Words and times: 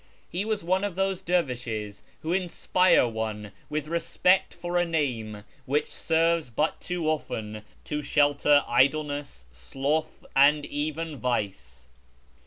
He 0.27 0.45
was 0.45 0.63
one 0.63 0.83
of 0.83 0.95
those 0.95 1.21
dervishes 1.21 2.01
who 2.21 2.33
inspire 2.33 3.07
one 3.07 3.51
with 3.69 3.87
respect 3.87 4.51
for 4.51 4.75
a 4.75 4.83
name 4.83 5.43
which 5.67 5.91
serves 5.93 6.49
but 6.49 6.81
too 6.81 7.07
often 7.07 7.61
to 7.83 8.01
shelter 8.01 8.63
idleness, 8.67 9.45
sloth, 9.51 10.25
and 10.35 10.65
even 10.65 11.17
vice. 11.17 11.87